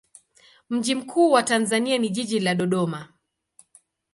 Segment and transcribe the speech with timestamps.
[0.69, 3.07] Mji mkuu wa Tanzania ni jiji la Dodoma.